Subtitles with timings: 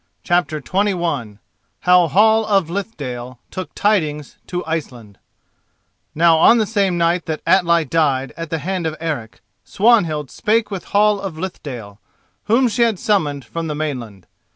[0.23, 1.37] CHAPTER XXI
[1.81, 5.19] HOW HALL OF LITHDALE TOOK TIDINGS TO ICELAND
[6.15, 10.71] Now on the same night that Atli died at the hand of Eric, Swanhild spake
[10.71, 11.99] with Hall of Lithdale,
[12.45, 14.25] whom she had summoned from the mainland.